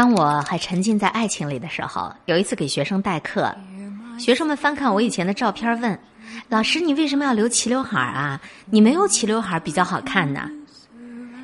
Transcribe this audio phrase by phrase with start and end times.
[0.00, 3.54] 当我还沉浸在爱情里的时候，有一次给学生代课，
[4.18, 6.00] 学生们翻看我以前的照片，问
[6.48, 8.40] 老师：“你为什么要留齐刘海啊？
[8.70, 10.48] 你没有齐刘海比较好看呢。”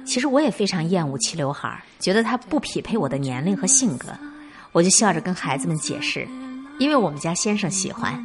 [0.07, 4.08] 其实我也非常厌恶齐刘海，觉得它不匹配我的年龄和性格。
[4.73, 6.27] 我就笑着跟孩子们解释，
[6.79, 8.19] 因为我们家先生喜欢。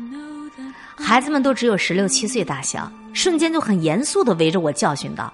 [0.95, 5.33] 孩子们都只有十六七岁大小，瞬间就很严肃的围着我教训道：“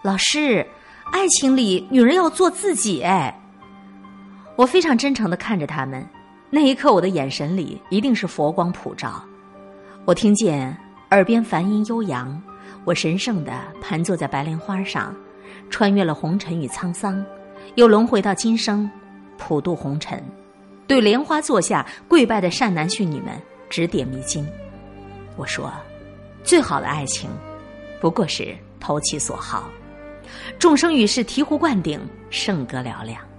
[0.00, 0.66] 老师，
[1.12, 3.36] 爱情里女人要做自己。”哎。
[4.60, 6.06] 我非常真诚的看着他们，
[6.50, 9.24] 那一刻我的眼神里一定是佛光普照。
[10.04, 10.76] 我听见
[11.12, 12.38] 耳边梵音悠扬，
[12.84, 15.16] 我神圣的盘坐在白莲花上，
[15.70, 17.24] 穿越了红尘与沧桑，
[17.76, 18.90] 又轮回到今生，
[19.38, 20.22] 普渡红尘，
[20.86, 24.46] 对莲花座下跪拜的善男信女们指点迷津。
[25.36, 25.72] 我说，
[26.44, 27.30] 最好的爱情，
[27.98, 29.70] 不过是投其所好，
[30.58, 31.98] 众生与世醍醐灌顶，
[32.28, 33.29] 圣歌嘹亮。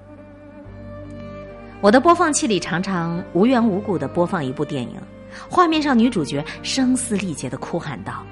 [1.82, 5.02] 我的播放器里常常无缘无故的播放一部电影，
[5.50, 8.24] 画面上女主角声嘶力竭的哭喊道：“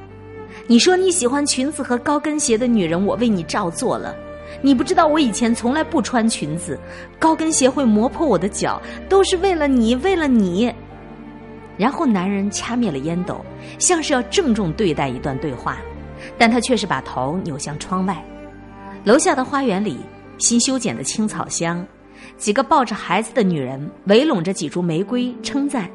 [0.68, 4.16] 你说你喜欢裙子和高跟鞋的女人，我为你照做了。
[4.62, 6.80] 你不知道我以前从来不穿裙子，
[7.18, 8.80] 高跟鞋会磨破我的脚，
[9.10, 10.72] 都是为了你，为了你。
[11.76, 13.44] ”然后男人掐灭了烟斗，
[13.80, 15.80] 像是要郑重对待一段对话，
[16.38, 18.24] 但他却是把头扭向窗外，
[19.06, 19.98] 楼下的花园里
[20.38, 21.84] 新修剪的青草香。
[22.38, 25.90] 几个抱着孩子的女人围拢着几株玫瑰，称赞：“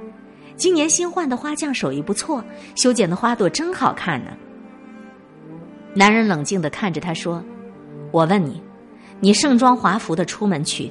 [0.57, 2.45] 今年新换的花匠手艺不错，
[2.75, 4.31] 修剪的花朵真好看呢。”
[5.95, 7.43] 男人冷静的看着她说
[8.11, 8.63] ：“我问你，
[9.21, 10.91] 你盛装华服的出门去，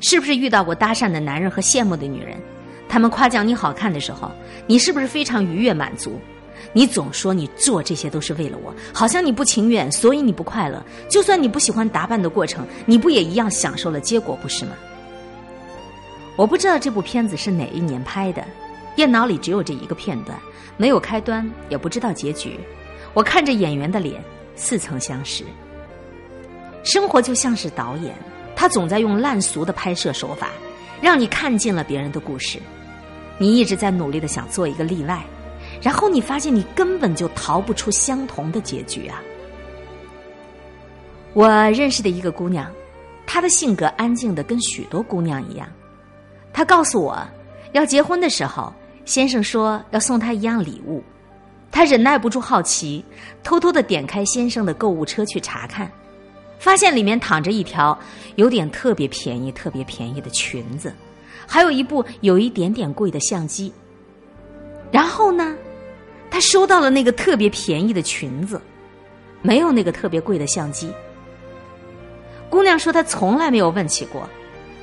[0.00, 2.36] 是不是遇到过搭讪的男人和羡慕的女人？
[2.88, 4.30] 他们夸奖你好看的时候，
[4.66, 6.18] 你是不是非常愉悦满足？”
[6.72, 10.82] 你总说你做这些都是为了我，好像你不情愿，所以你不快乐。
[11.08, 14.72] 就算你不喜欢打扮的过程，你不也一样享受了结果，不是吗？
[16.36, 18.44] 我不知道这部片子是哪一年拍的，
[18.94, 20.38] 电脑里只有这一个片段，
[20.76, 22.58] 没有开端，也不知道结局。
[23.14, 24.22] 我看着演员的脸，
[24.54, 25.42] 似曾相识。
[26.84, 28.14] 生活就像是导演，
[28.54, 30.50] 他总在用烂俗的拍摄手法，
[31.00, 32.60] 让你看尽了别人的故事，
[33.36, 35.24] 你一直在努力的想做一个例外。
[35.80, 39.22] 然后你发现你根本就逃不出相同的结局啊！
[41.34, 42.68] 我认识的一个姑娘，
[43.26, 45.68] 她的性格安静的跟许多姑娘一样。
[46.52, 47.16] 她告诉我，
[47.72, 48.72] 要结婚的时候，
[49.04, 51.02] 先生说要送她一样礼物。
[51.70, 53.04] 她忍耐不住好奇，
[53.44, 55.88] 偷偷的点开先生的购物车去查看，
[56.58, 57.96] 发现里面躺着一条
[58.34, 60.92] 有点特别便宜、特别便宜的裙子，
[61.46, 63.72] 还有一部有一点点贵的相机。
[64.90, 65.54] 然后呢？
[66.30, 68.60] 他收到了那个特别便宜的裙子，
[69.42, 70.92] 没有那个特别贵的相机。
[72.50, 74.28] 姑娘说她从来没有问起过，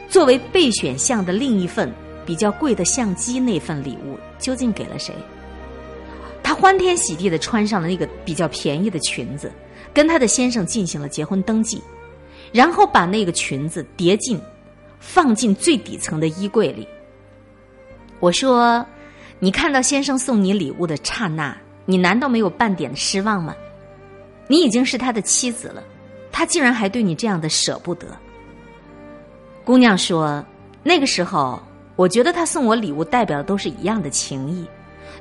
[0.09, 1.91] 作为备选项的另一份
[2.25, 5.13] 比较贵的相机那份礼物究竟给了谁？
[6.43, 9.51] 她欢天喜地的穿上了那个比较便宜的裙子，
[9.93, 11.81] 跟她的先生进行了结婚登记，
[12.51, 14.39] 然后把那个裙子叠进，
[14.99, 16.87] 放进最底层的衣柜里。
[18.19, 18.85] 我说。
[19.39, 23.53] 你看到先生送你礼物的刹那，你难道没有半点的失望吗？
[24.47, 25.83] 你已经是他的妻子了，
[26.31, 28.07] 他竟然还对你这样的舍不得。
[29.63, 30.43] 姑娘说
[30.83, 31.61] ：“那个时候，
[31.95, 34.65] 我觉得他送我礼物代表的都是一样的情谊。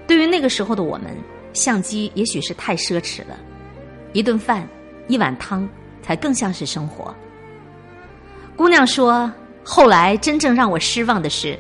[0.07, 1.17] 对于那个时候的我们，
[1.53, 3.39] 相机也许是太奢侈了，
[4.13, 4.69] 一顿饭、
[5.09, 5.69] 一碗汤
[6.03, 7.15] 才更像是生活。”
[8.55, 9.33] 姑娘说
[9.65, 11.59] ：“后来真正让我失望的是。”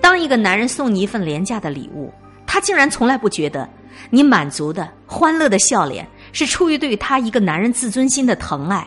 [0.00, 2.12] 当一个男人送你一份廉价的礼物，
[2.46, 3.68] 他竟然从来不觉得
[4.10, 8.86] 你满足的、欢乐的笑脸是出于对他一个男人自尊心的疼爱。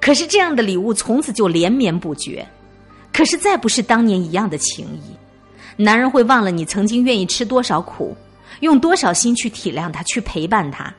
[0.00, 2.46] 可是这样的礼物从此就连绵不绝，
[3.12, 5.16] 可是再不是当年一样的情谊。
[5.76, 8.16] 男人会忘了你曾经愿意吃多少苦，
[8.60, 10.92] 用多少心去体谅他、去陪伴他。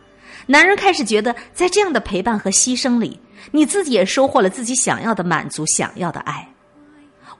[0.47, 3.19] 男人开始觉得，在这样的陪伴和牺牲里，
[3.51, 6.47] 你自己也收获了自己想要的满足、想要的爱。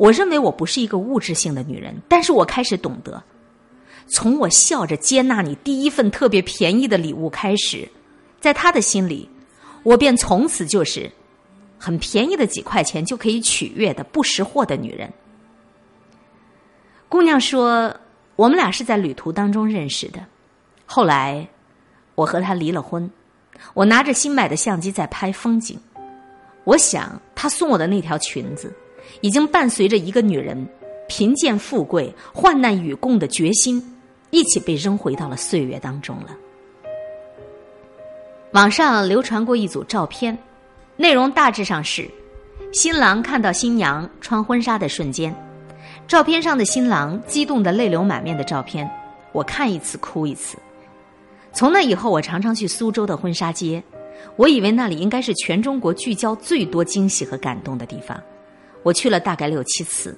[0.01, 3.21] 我认为我不是一个物质性的女人，但是我开始懂得，
[4.07, 7.87] 从我笑着接纳你第一份特别便宜的礼物开始，
[8.39, 9.29] 在他的心里，
[9.83, 11.11] 我便从此就是
[11.77, 15.07] 很便宜的几块钱就可以取悦的不识货的女人。
[17.07, 17.95] 姑娘说，
[18.35, 20.25] 我们俩是在旅途当中认识的，
[20.87, 21.47] 后来
[22.15, 23.07] 我和他离了婚，
[23.75, 25.79] 我拿着新买的相机在拍风景，
[26.63, 28.75] 我想他送我的那条裙子。
[29.21, 30.67] 已经伴随着一个女人
[31.07, 33.81] 贫贱富贵、患难与共的决心，
[34.29, 36.35] 一起被扔回到了岁月当中了。
[38.53, 40.37] 网上流传过一组照片，
[40.97, 42.09] 内容大致上是：
[42.73, 45.33] 新郎看到新娘穿婚纱的瞬间，
[46.07, 48.89] 照片上的新郎激动的泪流满面的照片，
[49.31, 50.57] 我看一次哭一次。
[51.53, 53.81] 从那以后，我常常去苏州的婚纱街，
[54.35, 58.21] 我以为那里应该是全中国聚焦最多惊喜和感动的地方。
[58.83, 60.17] 我去了大概六七次，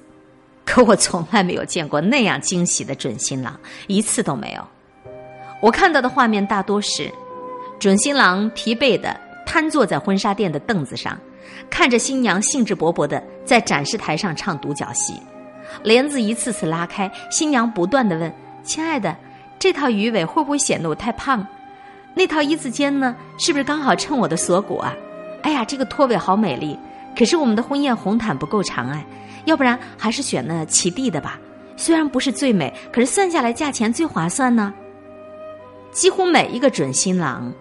[0.65, 4.67] 可我从来没有见过那样惊喜的准新郎，一次都没有。
[5.61, 7.11] 我看到的画面大多是
[7.79, 11.17] 准新郎疲惫的瘫坐在婚纱店的凳子上，
[11.69, 15.13] 看着新娘兴致勃勃的在展示台上唱独角戏，
[15.83, 18.33] 帘子一次次拉开，新娘不断的问
[18.63, 19.15] ：“亲爱的。”
[19.59, 21.45] 这套鱼尾会不会显得我太胖？
[22.13, 23.15] 那套一字肩呢？
[23.37, 24.93] 是不是刚好衬我的锁骨啊？
[25.41, 26.77] 哎呀，这个拖尾好美丽！
[27.17, 29.05] 可是我们的婚宴红毯不够长哎，
[29.45, 31.39] 要不然还是选那齐地的吧。
[31.75, 34.73] 虽然不是最美，可是算下来价钱最划算呢。
[35.91, 37.53] 几乎每一个准新郎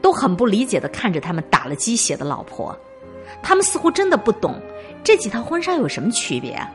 [0.00, 2.76] 都很不理解的看着他们打了鸡血的老婆，
[3.42, 4.60] 他们似乎真的不懂
[5.02, 6.70] 这几套婚纱有什么区别啊？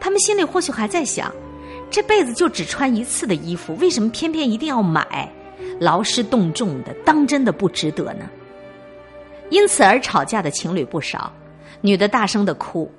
[0.00, 1.32] 他们心里或许还在想。
[1.90, 5.30] 这辈子就只穿一次的衣服，为什么偏偏一定要买？
[5.78, 8.28] 劳师动众的，当真的不值得呢？
[9.50, 11.30] 因此而吵架的情侣不少，
[11.82, 12.90] 女的大声的哭：“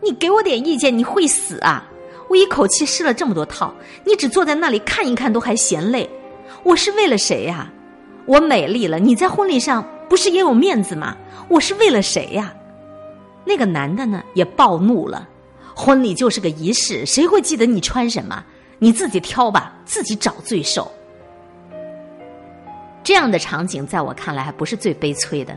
[0.00, 1.84] 你给我点意见，你会死啊！
[2.28, 6.08] 我一口气试了这么多套，你只坐在那里看一看都还嫌累。
[6.62, 7.72] 我是为了谁呀？
[8.26, 11.16] 我美丽了，你在婚礼上不是也有面子吗？
[11.48, 12.54] 我是为了谁呀？”
[13.44, 15.26] 那个男的呢，也暴怒了。
[15.74, 18.44] 婚礼就是个仪式，谁会记得你穿什么？
[18.78, 20.90] 你自己挑吧，自己找罪受。
[23.02, 25.56] 这样的场景在我看来还不是最悲催的，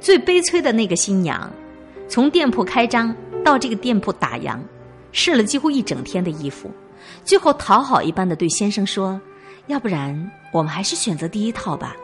[0.00, 1.50] 最悲催的那个新娘，
[2.12, 4.58] 从店铺开张到这个店铺打烊，
[5.12, 6.70] 试了几乎一整天的衣服，
[7.24, 9.18] 最后讨好一般的对先生说
[9.66, 11.96] ：“要不然我们还是选择第一套吧，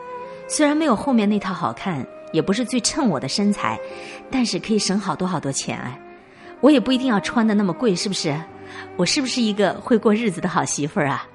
[0.48, 2.02] 虽然没有后面那套好看，
[2.32, 3.78] 也不是最衬我的身材，
[4.30, 6.00] 但是可以省好多好多钱哎。”
[6.62, 8.34] 我也不一定要穿的那么贵，是不是？
[8.96, 11.28] 我是不是一个会过日子的好媳妇儿啊？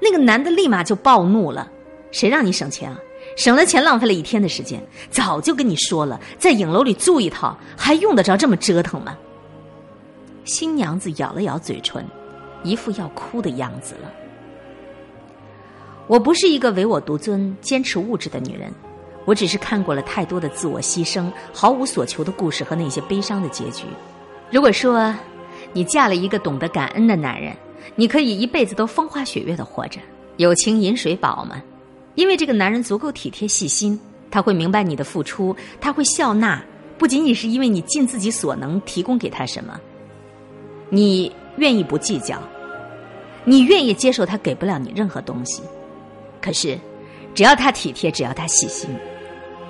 [0.00, 1.70] 那个男的立马就暴怒了
[2.10, 2.98] ：“谁让你省钱啊？
[3.36, 9.16] 省了钱浪费了一天的时间，早就跟你说了，在影楼里租一套，还用得着这么折腾吗？”
[10.44, 12.04] 新娘子咬了咬嘴唇，
[12.62, 14.10] 一副要哭的样子了。
[16.08, 18.72] 我不是一个唯我独尊、坚持物质的女人，
[19.24, 23.84] 我只是看过了太多的自我牺牲、毫无所求的故事和那些悲伤的结局。
[24.50, 25.14] 如果说
[25.72, 27.56] 你嫁了一个懂得感恩的男人，
[27.94, 30.00] 你可以一辈子都风花雪月的活着，
[30.38, 31.62] 有情饮水饱吗？
[32.14, 33.98] 因为这个男人足够体贴细心，
[34.30, 36.62] 他会明白你的付出，他会笑纳，
[36.98, 39.80] 不仅仅是因为你尽自己所能提供给他什么，
[40.90, 42.38] 你愿意不计较，
[43.44, 45.62] 你愿意接受他给不了你任何东西，
[46.40, 46.78] 可是
[47.34, 48.88] 只要他体贴，只要他细心。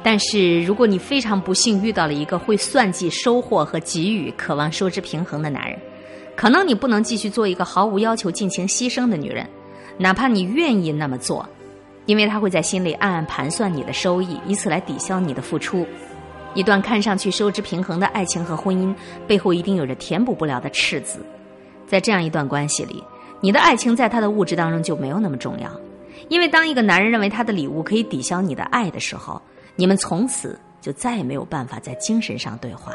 [0.04, 5.78] 但是，如果你非常不幸遇到了一个会算计收获和给予、渴望收支平衡的男人，
[6.34, 9.48] 可能你不能继续做一个毫无要求、尽情牺牲的女人，
[9.98, 11.48] 哪怕你愿意那么做，
[12.06, 15.86] 因为他会在心里暗暗盘算你的收益，以此来抵消你的付出。
[16.54, 18.94] 一段看上去收支平衡的爱情和婚姻，
[19.26, 21.24] 背后一定有着填补不了的赤字。
[21.86, 23.02] 在这样一段关系里，
[23.40, 25.70] 你的爱情在他的物质当中就没有那么重要，
[26.28, 29.40] 因为当一个男人认为他的礼物可以抵消你的爱的时候，
[29.76, 32.92] 你们从此就再也没有办法在精神上对话。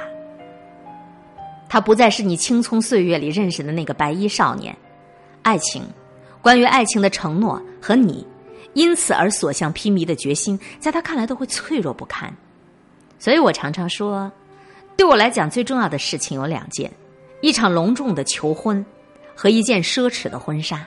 [1.69, 4.75] 他不再是你青葱岁月里认识的那个白衣少年，
[5.41, 5.83] 爱情，
[6.41, 8.25] 关于爱情的承诺和你
[8.77, 12.31] 因此而所向披靡的决心，在他看来都会脆弱不堪。
[13.17, 14.31] 所以我常常说，
[14.95, 16.91] 对我来讲最重要的事情有两件：
[17.41, 18.85] 一场隆重的求婚
[19.33, 20.85] 和一件奢侈的婚纱。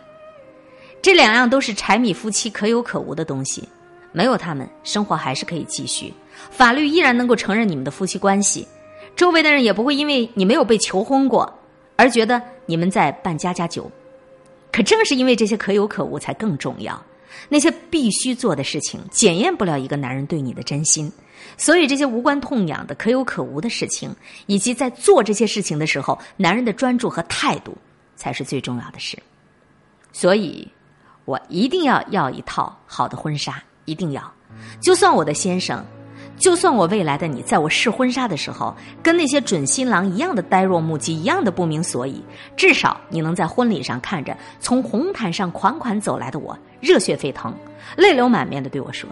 [1.03, 3.69] 这两样都是柴米夫妻可有可无的东西。
[4.13, 6.15] 没有他们，生活还是可以继续，
[6.49, 8.69] 法律依然能够承认你们的夫妻关系，
[9.17, 11.53] 周围的人也不会因为你没有被求婚过
[11.97, 13.91] 而觉得你们在办家家酒。
[14.71, 17.01] 可正是因为这些可有可无，才更重要。
[17.49, 21.11] 那些必须做的事情，检验不了一个男人对你的真心。
[21.57, 24.15] 所以，这些无关痛痒的可有可无的事情，
[24.47, 27.77] 以及在做这些事情的时候，男人的专注和态度，
[28.17, 29.19] 才是最重要的事。
[30.13, 30.69] 所以，
[31.25, 33.63] 我一定要要一套好的婚纱。
[33.87, 34.33] 一定要，
[34.81, 35.85] 就算我的先生，
[36.41, 42.25] 就算我未来的你，在我试婚纱的时候，跟那些准新郎一样的呆若木鸡，一样的不明所以，
[42.57, 47.55] 至少你能在婚礼上看着从红毯上款款走来的我，热血沸腾，
[47.95, 49.09] 泪流满面的对我说：“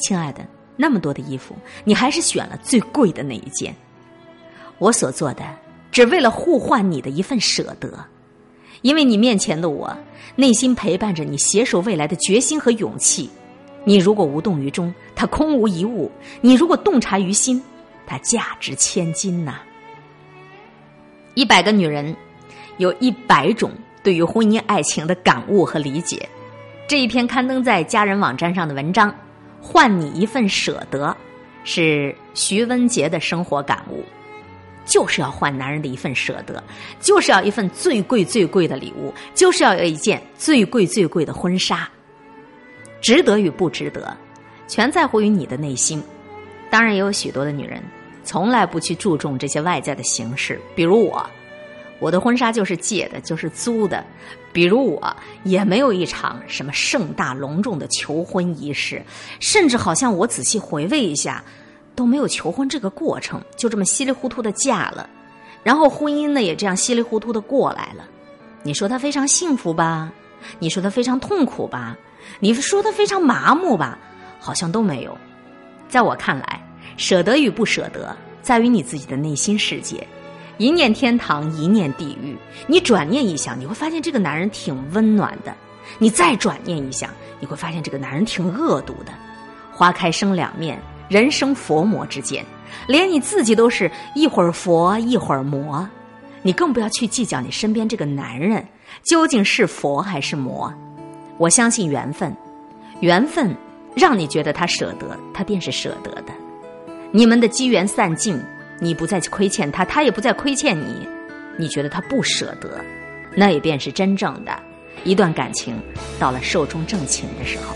[0.00, 0.40] 亲爱的，
[0.74, 3.76] 那么多的衣服，你还是选了最贵的那一件。
[4.78, 5.44] 我所做的，
[5.92, 7.92] 只为了互换你的一份舍得，
[8.80, 9.94] 因为你面前的我，
[10.34, 13.28] 内心陪伴着你携手未来的决心和勇气。”
[13.84, 16.10] 你如果无动于衷，它空无一物；
[16.40, 17.62] 你如果洞察于心，
[18.06, 19.60] 它价值千金呐。
[21.34, 22.14] 一百个女人，
[22.78, 23.70] 有一百种
[24.02, 26.28] 对于婚姻爱情的感悟和理解。
[26.86, 29.10] 这一篇刊登在家人网站上的文章，
[29.60, 31.06] 《换你一份舍得》，
[31.64, 34.04] 是徐文杰的生活感悟。
[34.86, 36.60] 就是要换男人的一份舍得，
[37.00, 41.88] 就是要一份最贵最贵的礼物，就是要有一件最贵最贵的婚纱。
[43.00, 44.16] 值得与不值得，
[44.68, 46.02] 全在乎于你的内心。
[46.70, 47.82] 当然，也有许多的女人
[48.24, 51.24] 从来不去注重这些外在的形式，比如我，
[51.98, 54.02] 我的婚纱就是借的，就是租的；
[54.52, 59.02] 比如我，也没有一场什么盛大隆重的求婚仪式，
[59.40, 61.42] 甚至好像我仔细回味一下。
[61.96, 65.10] 都没有求婚这个过程，就这么稀里糊涂的嫁了，
[65.62, 68.08] 然后婚姻呢也这样稀里糊涂的过来了。
[68.62, 70.10] 你说他非常幸福吧？
[70.58, 71.98] 你说他非常痛苦吧？
[72.38, 73.98] 你说的非常麻木吧？
[74.38, 75.16] 好像都没有。
[75.88, 76.62] 在我看来，
[76.96, 80.06] 舍得与不舍得，在于你自己的内心世界。
[80.58, 82.36] 一念天堂，一念地狱。
[82.66, 85.52] 你转念一想，你会发现这个男人挺温暖的；
[85.98, 87.10] 你再转念一想，
[87.40, 89.12] 你会发现这个男人挺恶毒的。
[89.72, 90.80] 花开生两面。
[91.08, 92.46] 人生佛魔之间，
[92.86, 95.84] 连你自己都是一会儿佛一会儿魔，
[96.40, 98.64] 你更不要去计较你身边这个男人
[99.02, 100.72] 究竟是佛还是魔。
[101.40, 102.36] 我相信缘分，
[103.00, 103.56] 缘分
[103.94, 106.34] 让你觉得他舍得，他便是舍得的。
[107.12, 108.38] 你们的机缘散尽，
[108.78, 111.08] 你不再亏欠他，他也不再亏欠你，
[111.56, 112.78] 你觉得他不舍得，
[113.34, 114.52] 那也便是真正的，
[115.02, 115.80] 一段感情
[116.18, 117.74] 到了寿终正寝的时候，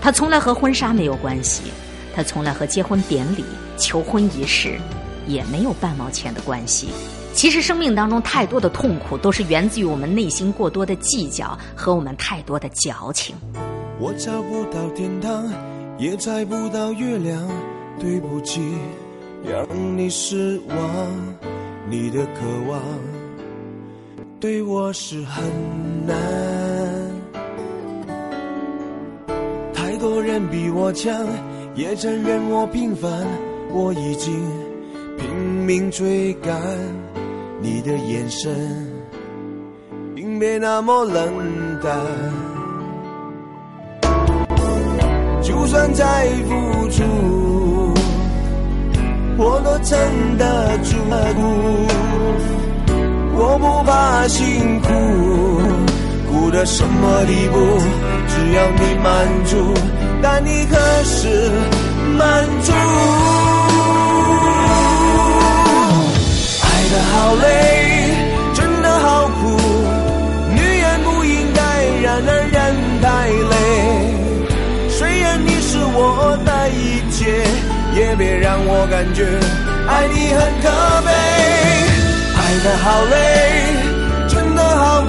[0.00, 1.70] 他从来和婚纱没有关系。
[2.16, 3.44] 他从来和结婚典礼、
[3.76, 4.76] 求婚仪式
[5.28, 6.88] 也没有半毛钱的关系。
[7.38, 13.36] 其实，生命当中太多的痛苦，都是源自于我们内心过多的计较和我们太多的矫情。
[14.00, 15.48] 我找不到天堂，
[15.98, 17.48] 也摘不到月亮，
[18.00, 18.60] 对不起，
[19.48, 19.64] 让
[19.96, 20.76] 你失望。
[21.88, 22.82] 你的渴望
[24.40, 25.44] 对我是很
[26.04, 26.16] 难，
[29.72, 31.14] 太多人比我强。
[31.76, 33.24] 也承认我平凡，
[33.70, 34.34] 我已经
[35.16, 35.30] 拼
[35.64, 36.60] 命追赶
[37.60, 38.54] 你的眼神，
[40.14, 41.34] 并没那么冷
[41.82, 41.96] 淡。
[45.42, 47.02] 就算再付出，
[49.36, 49.98] 我都撑
[50.38, 50.96] 得住。
[53.40, 54.88] 我不怕辛苦，
[56.30, 57.56] 苦到什么地步，
[58.28, 59.74] 只要你满足。
[60.20, 61.50] 但你可是
[62.16, 62.72] 满足？
[67.00, 68.12] 好累，
[68.54, 69.56] 真的好苦，
[70.54, 71.60] 女人不应该
[72.02, 73.54] 让男人太累。
[74.90, 77.44] 虽然你是我的一切，
[77.94, 79.24] 也别让我感觉
[79.86, 80.66] 爱你很可
[81.06, 81.10] 悲。
[82.36, 83.16] 爱的好累，
[84.28, 85.08] 真的好苦，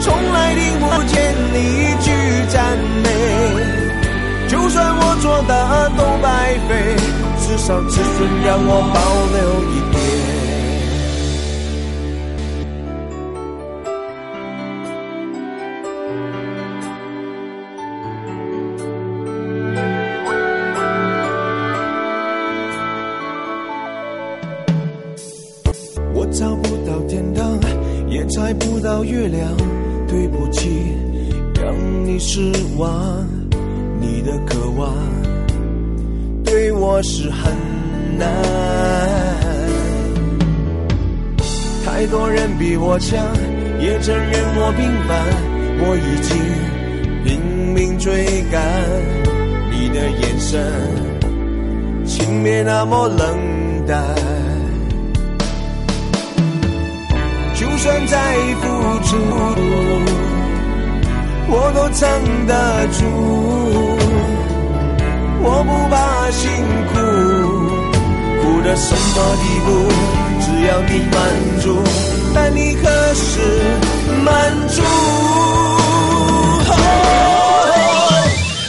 [0.00, 2.06] 从来听不见你一句
[2.48, 3.06] 赞美。
[4.48, 6.96] 就算我做的都白费，
[7.40, 8.96] 至少自尊让我保
[9.34, 9.38] 留
[9.72, 10.47] 一点。
[28.48, 29.54] 摘不到月亮，
[30.08, 30.94] 对不起，
[31.60, 31.74] 让
[32.06, 32.88] 你失望。
[34.00, 34.94] 你的渴望
[36.46, 37.52] 对我是很
[38.16, 38.26] 难，
[41.84, 43.22] 太多人比我强，
[43.82, 45.26] 也承认我平凡，
[45.80, 46.34] 我已经
[47.26, 47.38] 拼
[47.74, 48.62] 命追赶
[49.70, 50.64] 你的眼神，
[52.06, 54.02] 请别那么冷淡，
[57.78, 58.18] 就算再
[58.60, 58.66] 付
[59.04, 59.16] 出，
[61.46, 62.52] 我都撑得
[62.88, 62.98] 住。
[65.40, 66.50] 我不怕辛
[66.88, 66.98] 苦，
[68.42, 69.68] 苦到什么地步？
[70.40, 71.16] 只要你满
[71.60, 71.66] 足，
[72.34, 72.82] 但你可
[73.14, 73.30] 是
[74.24, 74.34] 满
[74.70, 74.82] 足？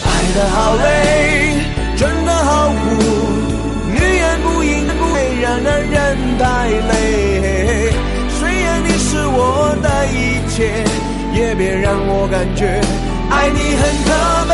[0.06, 0.88] 爱的好累，
[12.60, 12.66] 觉
[13.30, 14.10] 爱你很可
[14.50, 14.54] 悲。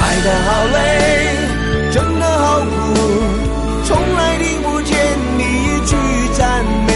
[0.00, 0.76] 爱的好累，
[1.92, 2.66] 真的好苦，
[3.84, 4.98] 从来听不见
[5.38, 5.94] 你一句
[6.36, 6.42] 赞
[6.84, 6.90] 美。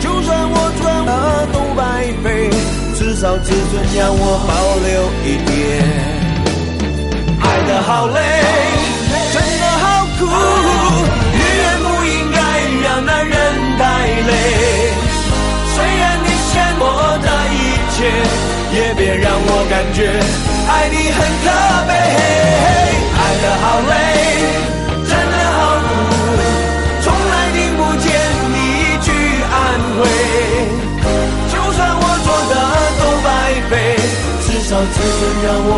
[0.00, 1.80] 就算我做了都白
[2.22, 2.50] 费，
[2.94, 4.52] 至少自尊让我保
[4.84, 4.92] 留
[5.24, 5.50] 一点。
[7.40, 8.20] 爱的好累，
[19.16, 19.98] 让我感觉
[20.68, 21.46] 爱你很可
[21.88, 21.92] 悲，
[23.18, 23.92] 爱的好累，
[25.04, 25.90] 真的好苦，
[27.02, 28.04] 从来听不见
[28.52, 29.08] 你一句
[29.52, 29.54] 安
[30.00, 30.02] 慰。
[31.52, 32.54] 就算我做的
[32.98, 33.28] 都白
[33.68, 33.72] 费，
[34.46, 35.72] 至少只能让我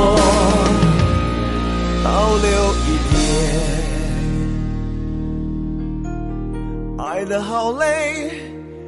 [2.05, 2.07] 保
[2.45, 2.47] 留
[2.85, 3.15] 一点。
[7.07, 7.83] 爱的好累，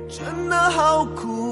[0.09, 1.46] 真的好苦。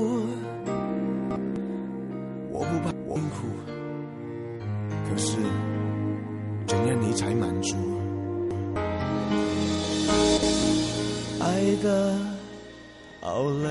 [13.24, 13.63] 爱的好累。